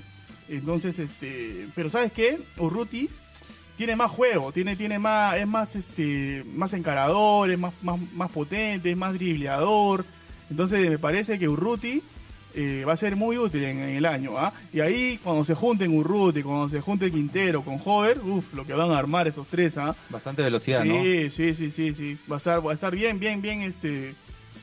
Entonces, 0.48 0.98
este, 0.98 1.68
pero 1.74 1.90
¿sabes 1.90 2.12
qué? 2.12 2.38
Urruti 2.56 3.08
tiene 3.78 3.94
más 3.94 4.10
juego, 4.10 4.50
tiene, 4.50 4.74
tiene 4.74 4.98
más, 4.98 5.36
es 5.36 5.46
más, 5.46 5.76
este, 5.76 6.44
más 6.52 6.72
encarador, 6.72 7.48
es 7.48 7.58
más, 7.58 7.72
más, 7.80 7.98
más 8.12 8.30
potente, 8.30 8.90
es 8.90 8.96
más 8.96 9.14
dribleador. 9.14 10.04
Entonces 10.50 10.90
me 10.90 10.98
parece 10.98 11.38
que 11.38 11.48
Urruti 11.48 12.02
eh, 12.56 12.84
va 12.86 12.94
a 12.94 12.96
ser 12.96 13.14
muy 13.14 13.38
útil 13.38 13.62
en, 13.62 13.78
en 13.78 13.90
el 13.90 14.04
año, 14.04 14.36
¿ah? 14.36 14.52
Y 14.72 14.80
ahí 14.80 15.20
cuando 15.22 15.44
se 15.44 15.54
junten 15.54 15.96
Urruti, 15.96 16.42
cuando 16.42 16.68
se 16.68 16.80
junte 16.80 17.12
Quintero 17.12 17.62
con 17.62 17.80
Hover, 17.84 18.18
uff, 18.18 18.52
lo 18.52 18.66
que 18.66 18.72
van 18.72 18.90
a 18.90 18.98
armar 18.98 19.28
esos 19.28 19.46
tres, 19.46 19.78
¿ah? 19.78 19.94
Bastante 20.10 20.42
velocidad, 20.42 20.84
¿no? 20.84 21.00
Sí, 21.00 21.30
sí, 21.30 21.54
sí, 21.54 21.70
sí, 21.70 21.94
sí. 21.94 22.18
Va 22.28 22.34
a 22.34 22.38
estar, 22.38 22.66
va 22.66 22.72
a 22.72 22.74
estar 22.74 22.92
bien, 22.92 23.20
bien, 23.20 23.40
bien, 23.40 23.62
este, 23.62 24.12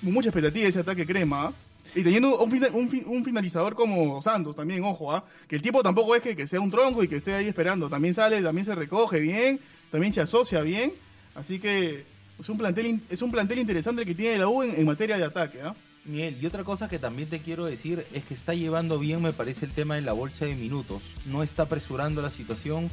mucha 0.01 0.27
expectativa 0.27 0.67
ese 0.67 0.79
ataque 0.79 1.05
crema, 1.05 1.45
¿ah? 1.45 1.53
Y 1.96 2.04
teniendo 2.04 2.38
un, 2.44 2.52
fina- 2.52 2.68
un, 2.74 2.90
un 3.08 3.24
finalizador 3.24 3.74
como 3.74 4.22
Santos 4.22 4.56
también, 4.56 4.84
ojo, 4.84 5.12
¿ah? 5.14 5.24
Que 5.48 5.56
el 5.56 5.62
tipo 5.62 5.82
tampoco 5.82 6.16
es 6.16 6.22
que, 6.22 6.36
que 6.36 6.46
sea 6.46 6.60
un 6.60 6.70
tronco 6.70 7.04
y 7.04 7.08
que 7.08 7.16
esté 7.18 7.34
ahí 7.34 7.48
esperando. 7.48 7.90
También 7.90 8.14
sale, 8.14 8.42
también 8.42 8.66
se 8.66 8.75
recoge 8.75 9.20
bien, 9.22 9.60
también 9.92 10.12
se 10.12 10.22
asocia 10.22 10.62
bien. 10.62 10.92
Así 11.36 11.58
que 11.60 12.04
es 12.40 12.50
un 12.50 12.58
plantel, 12.58 13.00
es 13.10 13.22
un 13.22 13.32
plantel 13.32 13.60
interesante 13.60 14.02
el 14.02 14.08
que 14.08 14.16
tiene 14.16 14.38
la 14.38 14.48
U 14.50 14.62
en, 14.62 14.75
en 14.75 14.86
materia 14.86 15.18
de 15.18 15.24
ataque, 15.24 15.62
¿ah? 15.62 15.74
Miguel, 16.04 16.38
y 16.40 16.46
otra 16.46 16.64
cosa 16.64 16.88
que 16.88 17.00
también 17.00 17.30
te 17.30 17.40
quiero 17.40 17.66
decir 17.66 18.06
es 18.14 18.24
que 18.25 18.36
está 18.36 18.54
llevando 18.54 19.00
bien, 19.00 19.24
me 19.24 19.34
parece, 19.34 19.66
el 19.66 19.72
tema 19.72 19.96
de 19.96 20.02
la 20.02 20.14
bolsa 20.14 20.46
de 20.46 20.54
minutos. 20.54 21.02
No 21.25 21.42
está 21.42 21.64
apresurando 21.64 22.22
la 22.22 22.30
situación, 22.30 22.92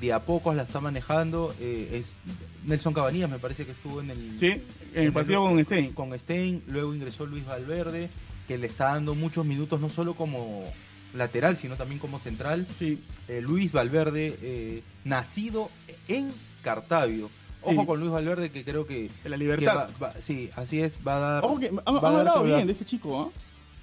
de 0.00 0.12
a 0.14 0.20
pocos 0.20 0.56
la 0.56 0.62
está 0.62 0.80
manejando. 0.80 1.54
eh, 1.60 2.00
es 2.00 2.08
Nelson 2.64 2.94
Cabanillas, 2.94 3.28
me 3.28 3.38
parece 3.38 3.66
que 3.66 3.72
estuvo 3.72 4.00
en 4.00 4.10
el, 4.10 4.40
Sí, 4.40 4.46
en 4.94 5.04
el 5.04 5.12
partido 5.12 5.42
con 5.42 5.62
Stein. 5.62 5.92
con 5.92 6.18
Stein, 6.18 6.62
luego 6.68 6.94
ingresó 6.94 7.26
Luis 7.26 7.44
Valverde, 7.44 8.08
que 8.48 8.58
le 8.58 8.66
está 8.66 8.86
dando 8.92 9.14
muchos 9.14 9.44
minutos 9.46 9.80
no 9.80 9.88
solo 9.90 10.14
como 10.14 10.64
lateral, 11.14 11.56
sino 11.56 11.76
también 11.76 11.98
como 12.00 12.18
central. 12.18 12.66
Sí, 12.76 12.98
Eh, 13.28 13.40
Luis 13.40 13.72
Valverde, 13.72 14.36
eh, 14.42 14.82
nacido 15.04 15.70
en 16.08 16.30
Cartavio. 16.62 17.30
Ojo 17.62 17.80
Sí. 17.80 17.86
con 17.86 18.00
Luis 18.00 18.12
Valverde, 18.12 18.50
que 18.50 18.64
creo 18.64 18.86
que. 18.86 19.10
la 19.24 19.36
libertad. 19.38 19.88
va- 19.98 20.08
va- 20.08 20.14
sí, 20.20 20.50
así 20.56 20.80
es, 20.80 20.98
va 21.06 21.16
a 21.16 21.20
dar. 21.20 21.44
Ojo 21.44 21.58
que 21.58 21.68
han, 21.68 21.96
hablado 21.96 22.42
bien 22.44 22.66
de 22.66 22.72
este 22.72 22.84
chico, 22.84 23.32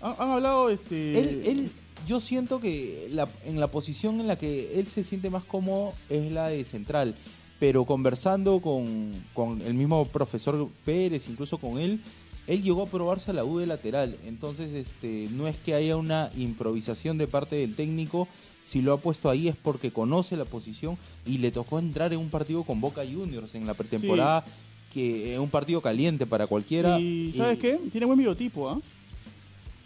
¿ah? 0.01 0.08
Han, 0.08 0.15
han 0.20 0.32
hablado, 0.36 0.70
este... 0.70 1.20
Él, 1.20 1.44
él, 1.46 1.72
yo 2.08 2.20
siento 2.20 2.60
que 2.60 3.08
la- 3.10 3.27
en 3.46 3.60
la 3.60 3.68
posición 3.68 4.20
en 4.20 4.27
la 4.27 4.36
que 4.36 4.80
él 4.80 4.86
se 4.88 5.03
siente 5.03 5.30
más 5.32 5.44
cómodo 5.44 5.94
es 6.10 6.32
la 6.32 6.50
de 6.50 6.63
central, 6.65 7.15
pero 7.60 7.86
conversando 7.86 8.60
con, 8.60 9.24
con 9.34 9.62
el 9.62 9.74
mismo 9.74 10.06
profesor 10.06 10.70
Pérez, 10.86 11.27
incluso 11.27 11.58
con 11.58 11.80
él, 11.80 12.01
él 12.48 12.63
llegó 12.63 12.83
a 12.83 12.88
probarse 12.88 13.31
a 13.31 13.33
la 13.33 13.45
U 13.45 13.60
de 13.60 13.67
lateral, 13.67 14.15
entonces 14.25 14.74
este, 14.74 15.27
no 15.31 15.48
es 15.48 15.55
que 15.57 15.74
haya 15.74 15.95
una 15.95 16.31
improvisación 16.36 17.17
de 17.17 17.27
parte 17.27 17.55
del 17.55 17.75
técnico, 17.75 18.27
si 18.65 18.81
lo 18.81 18.93
ha 18.93 18.98
puesto 18.98 19.29
ahí 19.29 19.48
es 19.48 19.55
porque 19.55 19.91
conoce 19.91 20.38
la 20.38 20.45
posición 20.45 20.98
y 21.25 21.39
le 21.39 21.51
tocó 21.51 21.79
entrar 21.79 22.13
en 22.13 22.19
un 22.19 22.29
partido 22.29 22.63
con 22.63 22.79
Boca 22.79 23.01
Juniors 23.03 23.53
en 23.55 23.65
la 23.67 23.74
pretemporada, 23.74 24.45
que 24.93 25.33
es 25.33 25.39
un 25.39 25.50
partido 25.50 25.81
caliente 25.81 26.25
para 26.25 26.48
cualquiera. 26.48 27.00
Y 27.00 27.33
¿sabes 27.33 27.60
qué? 27.60 27.79
Tiene 27.91 28.05
buen 28.05 28.19
biotipo, 28.19 28.69
¿ah? 28.69 28.79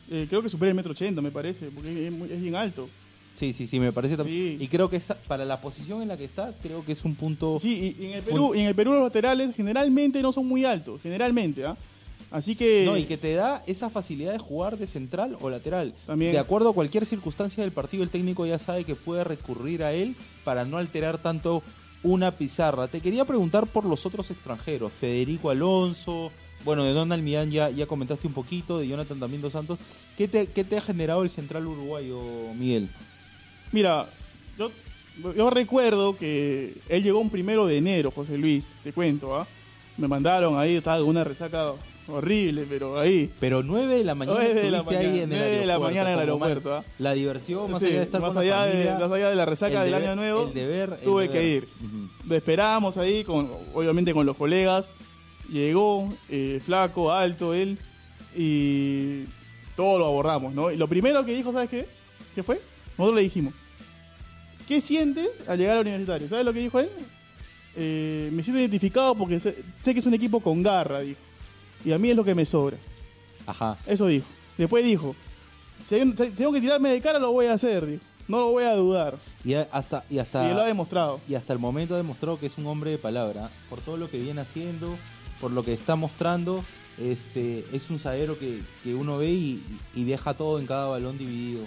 Eh, 0.09 0.27
creo 0.29 0.41
que 0.41 0.49
supera 0.49 0.69
el 0.69 0.75
metro 0.75 0.91
ochenta, 0.91 1.21
me 1.21 1.31
parece, 1.31 1.67
porque 1.67 2.07
es, 2.07 2.41
bien 2.41 2.55
alto. 2.55 2.87
Sí, 3.35 3.53
sí, 3.53 3.65
sí, 3.67 3.79
me 3.79 3.91
parece 3.91 4.15
también. 4.15 4.57
Sí. 4.57 4.63
Y 4.63 4.67
creo 4.67 4.89
que 4.89 4.97
esa- 4.97 5.15
para 5.15 5.45
la 5.45 5.59
posición 5.59 6.01
en 6.01 6.07
la 6.07 6.17
que 6.17 6.25
está, 6.25 6.53
creo 6.61 6.85
que 6.85 6.91
es 6.91 7.03
un 7.03 7.15
punto. 7.15 7.57
Sí, 7.59 7.95
y, 7.99 8.05
en 8.05 8.11
el 8.13 8.23
Perú, 8.23 8.53
y 8.55 8.59
en 8.59 8.67
el 8.67 8.75
Perú 8.75 8.93
los 8.93 9.03
laterales 9.03 9.55
generalmente 9.55 10.21
no 10.21 10.31
son 10.31 10.47
muy 10.47 10.63
altos, 10.63 11.01
generalmente, 11.01 11.65
¿ah? 11.65 11.75
Así 12.31 12.55
que... 12.55 12.83
No, 12.85 12.97
y 12.97 13.05
que 13.05 13.17
te 13.17 13.33
da 13.33 13.63
esa 13.67 13.89
facilidad 13.89 14.33
de 14.33 14.39
jugar 14.39 14.77
de 14.77 14.87
central 14.87 15.37
o 15.41 15.49
lateral. 15.49 15.93
También. 16.05 16.31
De 16.31 16.39
acuerdo 16.39 16.69
a 16.69 16.73
cualquier 16.73 17.05
circunstancia 17.05 17.63
del 17.63 17.71
partido, 17.71 18.03
el 18.03 18.09
técnico 18.09 18.45
ya 18.45 18.59
sabe 18.59 18.83
que 18.83 18.95
puede 18.95 19.23
recurrir 19.23 19.83
a 19.83 19.93
él 19.93 20.15
para 20.43 20.65
no 20.65 20.77
alterar 20.77 21.17
tanto 21.17 21.63
una 22.03 22.31
pizarra. 22.31 22.87
Te 22.87 23.01
quería 23.01 23.25
preguntar 23.25 23.67
por 23.67 23.85
los 23.85 24.05
otros 24.05 24.29
extranjeros. 24.31 24.91
Federico 24.93 25.49
Alonso, 25.49 26.31
bueno, 26.63 26.83
de 26.83 26.93
Donald 26.93 27.23
Millán 27.23 27.51
ya, 27.51 27.69
ya 27.69 27.85
comentaste 27.85 28.27
un 28.27 28.33
poquito, 28.33 28.79
de 28.79 28.87
Jonathan 28.87 29.19
también 29.19 29.41
dos 29.41 29.53
Santos. 29.53 29.79
¿Qué 30.17 30.27
te, 30.27 30.47
¿Qué 30.47 30.63
te 30.63 30.77
ha 30.77 30.81
generado 30.81 31.23
el 31.23 31.29
central 31.29 31.67
uruguayo, 31.67 32.19
Miguel? 32.55 32.89
Mira, 33.71 34.07
yo, 34.57 34.71
yo 35.35 35.49
recuerdo 35.49 36.17
que 36.17 36.75
él 36.89 37.03
llegó 37.03 37.19
un 37.19 37.29
primero 37.29 37.67
de 37.67 37.77
enero, 37.77 38.11
José 38.11 38.37
Luis, 38.37 38.71
te 38.83 38.93
cuento, 38.93 39.35
¿ah? 39.35 39.47
Me 39.97 40.07
mandaron 40.07 40.59
ahí, 40.59 40.75
estaba 40.75 41.03
una 41.03 41.23
resaca 41.23 41.71
horrible, 42.07 42.65
pero 42.69 42.99
ahí... 42.99 43.29
Pero 43.39 43.63
9 43.63 43.97
de 43.97 44.03
la 44.03 44.15
mañana, 44.15 44.39
9 44.43 44.53
de 44.61 44.71
la 44.71 44.77
estuviste 44.79 44.97
ahí 45.05 45.07
mañana, 45.11 45.23
en 45.23 45.31
el 45.33 45.37
9 45.39 45.57
de 45.59 45.65
la 45.65 45.79
mañana 45.79 46.01
en 46.01 46.07
el 46.07 46.15
más- 46.15 46.19
aeropuerto, 46.21 46.75
¿ah? 46.75 46.83
La 46.99 47.13
diversión, 47.13 47.71
más 47.71 47.79
Sí, 47.81 47.87
allá 47.87 47.97
de 47.97 48.03
estar 48.03 48.21
más 48.21 48.33
con 48.33 48.35
la 48.35 48.41
allá 48.61 48.65
de- 48.65 48.71
familia, 48.85 48.99
más 49.07 49.11
allá 49.17 49.29
de 49.29 49.35
la 49.35 49.45
resaca 49.45 49.85
el 49.85 49.91
del 49.91 50.01
deber- 50.01 50.07
año 50.09 50.15
nuevo, 50.15 50.47
el 50.47 50.53
deber, 50.53 50.93
el 50.99 51.05
tuve 51.05 51.29
que 51.29 51.47
ir. 51.47 51.67
Ujú. 51.83 52.09
Lo 52.29 52.35
esperábamos 52.35 52.97
ahí, 52.97 53.23
con, 53.23 53.49
obviamente 53.73 54.13
con 54.13 54.25
los 54.25 54.35
colegas. 54.37 54.89
Llegó, 55.51 56.11
eh, 56.29 56.59
flaco, 56.65 57.11
alto 57.11 57.53
él, 57.53 57.77
y 58.35 59.23
todo 59.75 59.99
lo 59.99 60.05
abordamos, 60.05 60.53
¿no? 60.53 60.71
Y 60.71 60.77
lo 60.77 60.87
primero 60.87 61.23
que 61.25 61.33
dijo, 61.33 61.51
¿sabes 61.53 61.69
qué? 61.69 61.85
¿Qué 62.33 62.43
fue? 62.43 62.59
Nosotros 62.97 63.15
le 63.15 63.21
dijimos, 63.23 63.53
¿qué 64.67 64.81
sientes 64.81 65.29
al 65.47 65.57
llegar 65.57 65.75
al 65.77 65.81
universitario? 65.81 66.27
¿Sabes 66.27 66.45
lo 66.45 66.53
que 66.53 66.59
dijo 66.59 66.79
él? 66.79 66.89
Eh, 67.77 68.29
me 68.31 68.41
siento 68.43 68.59
identificado 68.59 69.15
porque 69.15 69.39
sé, 69.39 69.55
sé 69.83 69.93
que 69.93 69.99
es 69.99 70.05
un 70.05 70.13
equipo 70.13 70.39
con 70.39 70.63
garra, 70.63 71.01
dijo. 71.01 71.19
Y 71.85 71.91
a 71.93 71.97
mí 71.99 72.09
es 72.09 72.15
lo 72.15 72.23
que 72.23 72.35
me 72.35 72.45
sobra. 72.45 72.77
Ajá. 73.45 73.77
Eso 73.85 74.07
dijo. 74.07 74.25
Después 74.57 74.83
dijo, 74.83 75.15
si, 75.87 75.95
hay 75.95 76.01
un- 76.01 76.17
si 76.17 76.29
tengo 76.31 76.51
que 76.51 76.61
tirarme 76.61 76.89
de 76.89 76.99
cara, 77.01 77.19
lo 77.19 77.31
voy 77.31 77.45
a 77.45 77.53
hacer, 77.53 77.85
dijo. 77.85 78.01
No 78.27 78.39
lo 78.39 78.49
voy 78.51 78.63
a 78.63 78.73
dudar. 78.75 79.17
Y 79.43 79.53
a- 79.53 79.67
hasta, 79.71 80.03
y 80.09 80.17
hasta, 80.17 80.49
Y 80.49 80.53
lo 80.55 80.61
ha 80.61 80.65
demostrado. 80.65 81.19
y 81.29 81.35
hasta 81.35 81.53
el 81.53 81.59
momento 81.59 81.93
ha 81.93 81.97
demostrado 81.97 82.39
que 82.39 82.47
es 82.47 82.57
un 82.57 82.65
hombre 82.65 82.89
de 82.91 82.97
palabra. 82.97 83.49
Por 83.69 83.79
todo 83.81 83.97
lo 83.97 84.09
que 84.09 84.17
viene 84.17 84.41
haciendo, 84.41 84.95
por 85.39 85.51
lo 85.51 85.63
que 85.63 85.73
está 85.73 85.95
mostrando, 85.95 86.63
este, 86.99 87.65
es 87.71 87.89
un 87.91 87.99
zaguero 87.99 88.39
que, 88.39 88.61
que 88.83 88.95
uno 88.95 89.17
ve 89.19 89.29
y, 89.31 89.63
y 89.93 90.05
deja 90.05 90.33
todo 90.33 90.57
en 90.59 90.65
cada 90.65 90.87
balón 90.87 91.17
dividido. 91.19 91.61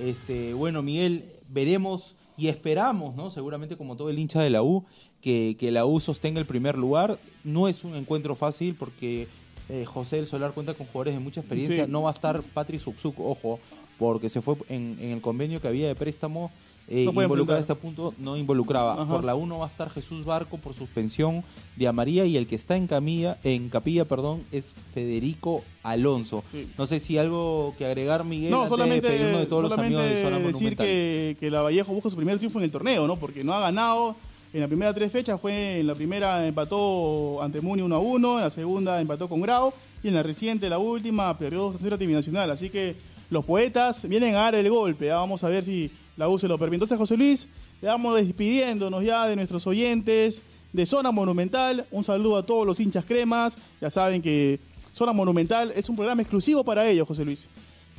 Este, 0.00 0.54
bueno, 0.54 0.82
Miguel, 0.82 1.24
veremos 1.48 2.14
y 2.36 2.46
esperamos, 2.48 3.16
¿no? 3.16 3.32
Seguramente 3.32 3.76
como 3.76 3.96
todo 3.96 4.10
el 4.10 4.18
hincha 4.20 4.40
de 4.40 4.50
la 4.50 4.62
U, 4.62 4.84
que, 5.20 5.56
que 5.58 5.72
la 5.72 5.84
U 5.84 5.98
sostenga 5.98 6.38
el 6.38 6.46
primer 6.46 6.76
lugar. 6.78 7.18
No 7.42 7.66
es 7.66 7.82
un 7.82 7.96
encuentro 7.96 8.36
fácil 8.36 8.76
porque 8.76 9.26
eh, 9.68 9.84
José 9.84 10.16
del 10.16 10.26
Solar 10.26 10.52
cuenta 10.52 10.74
con 10.74 10.86
jugadores 10.86 11.14
de 11.14 11.20
mucha 11.20 11.40
experiencia. 11.40 11.84
Sí. 11.86 11.90
No 11.90 12.02
va 12.02 12.10
a 12.10 12.12
estar 12.12 12.42
Patrick 12.42 12.80
Subzuk, 12.82 13.18
ojo, 13.20 13.58
porque 13.98 14.28
se 14.28 14.40
fue 14.40 14.56
en, 14.68 14.96
en 15.00 15.10
el 15.12 15.20
convenio 15.20 15.60
que 15.60 15.68
había 15.68 15.88
de 15.88 15.94
préstamo. 15.94 16.50
Eh, 16.90 17.04
No 17.04 17.10
involucrar 17.22 17.58
a 17.58 17.60
enfrentar. 17.60 17.60
este 17.60 17.74
punto 17.74 18.14
no 18.16 18.38
involucraba. 18.38 18.94
Ajá. 18.94 19.04
Por 19.06 19.22
la 19.24 19.34
1 19.34 19.58
va 19.58 19.66
a 19.66 19.68
estar 19.68 19.90
Jesús 19.90 20.24
Barco 20.24 20.56
por 20.56 20.72
suspensión 20.72 21.44
de 21.76 21.86
Amarilla 21.86 22.24
y 22.24 22.38
el 22.38 22.46
que 22.46 22.56
está 22.56 22.78
en 22.78 22.86
camilla, 22.86 23.36
en 23.44 23.68
capilla, 23.68 24.06
perdón, 24.06 24.44
es 24.52 24.72
Federico 24.94 25.62
Alonso. 25.82 26.44
Sí. 26.50 26.66
No 26.78 26.86
sé 26.86 26.98
si 27.00 27.18
algo 27.18 27.74
que 27.76 27.84
agregar, 27.84 28.24
Miguel, 28.24 28.50
No, 28.50 28.62
de 28.62 28.68
solamente, 28.70 29.06
de 29.10 29.44
todos 29.46 29.64
los 29.64 29.72
amigos 29.72 30.02
de 30.02 30.30
decir 30.44 30.76
que, 30.78 31.36
que 31.38 31.50
la 31.50 31.60
Vallejo 31.60 31.92
busca 31.92 32.08
su 32.08 32.16
primer 32.16 32.38
triunfo 32.38 32.58
en 32.58 32.64
el 32.64 32.70
torneo, 32.70 33.06
¿no? 33.06 33.16
Porque 33.16 33.44
no 33.44 33.52
ha 33.52 33.60
ganado. 33.60 34.16
En 34.52 34.60
la 34.60 34.66
primera 34.66 34.94
tres 34.94 35.12
fechas 35.12 35.38
fue, 35.38 35.80
en 35.80 35.86
la 35.86 35.94
primera 35.94 36.46
empató 36.46 37.42
ante 37.42 37.60
Muni 37.60 37.82
1 37.82 37.94
a 37.94 37.98
1, 37.98 38.38
en 38.38 38.44
la 38.44 38.50
segunda 38.50 39.00
empató 39.00 39.28
con 39.28 39.42
Grau 39.42 39.74
y 40.02 40.08
en 40.08 40.14
la 40.14 40.22
reciente, 40.22 40.70
la 40.70 40.78
última, 40.78 41.36
perdió 41.36 41.64
2 41.64 41.74
a 41.74 41.78
0 41.82 41.98
a 42.00 42.04
Nacional. 42.04 42.50
Así 42.50 42.70
que 42.70 42.96
los 43.28 43.44
poetas 43.44 44.08
vienen 44.08 44.34
a 44.36 44.38
dar 44.38 44.54
el 44.54 44.70
golpe. 44.70 45.10
¿ah? 45.10 45.16
Vamos 45.16 45.44
a 45.44 45.48
ver 45.48 45.64
si 45.64 45.90
la 46.16 46.28
U 46.28 46.38
se 46.38 46.48
lo 46.48 46.56
permite. 46.58 46.76
Entonces, 46.76 46.98
José 46.98 47.16
Luis, 47.18 47.46
le 47.82 47.88
vamos 47.88 48.16
despidiéndonos 48.16 49.04
ya 49.04 49.26
de 49.26 49.36
nuestros 49.36 49.66
oyentes 49.66 50.42
de 50.72 50.86
Zona 50.86 51.10
Monumental. 51.10 51.86
Un 51.90 52.04
saludo 52.04 52.38
a 52.38 52.46
todos 52.46 52.66
los 52.66 52.80
hinchas 52.80 53.04
cremas. 53.04 53.58
Ya 53.82 53.90
saben 53.90 54.22
que 54.22 54.60
Zona 54.94 55.12
Monumental 55.12 55.72
es 55.76 55.90
un 55.90 55.96
programa 55.96 56.22
exclusivo 56.22 56.64
para 56.64 56.88
ellos, 56.88 57.06
José 57.06 57.24
Luis. 57.24 57.48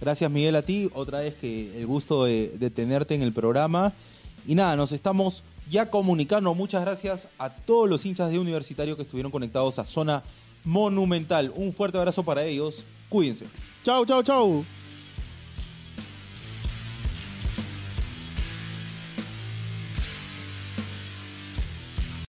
Gracias 0.01 0.31
Miguel 0.31 0.55
a 0.55 0.61
ti, 0.61 0.89
otra 0.93 1.19
vez 1.19 1.35
que 1.35 1.77
el 1.77 1.85
gusto 1.85 2.23
de, 2.23 2.53
de 2.57 2.69
tenerte 2.69 3.13
en 3.15 3.21
el 3.21 3.33
programa. 3.33 3.93
Y 4.47 4.55
nada, 4.55 4.75
nos 4.77 4.93
estamos 4.93 5.43
ya 5.69 5.89
comunicando. 5.89 6.53
Muchas 6.53 6.81
gracias 6.81 7.27
a 7.37 7.49
todos 7.49 7.89
los 7.89 8.05
hinchas 8.05 8.31
de 8.31 8.39
Universitario 8.39 8.95
que 8.95 9.03
estuvieron 9.03 9.31
conectados 9.31 9.79
a 9.79 9.85
Zona 9.85 10.23
Monumental. 10.63 11.53
Un 11.55 11.71
fuerte 11.71 11.97
abrazo 11.97 12.23
para 12.23 12.43
ellos. 12.43 12.83
Cuídense. 13.07 13.45
Chau, 13.83 14.05
chau, 14.05 14.23
chau. 14.23 14.65